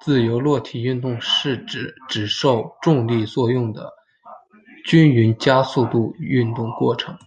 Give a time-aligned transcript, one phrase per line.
[0.00, 3.92] 自由落体运动是指只受重力作用的
[4.84, 7.18] 均匀加速度运动过程。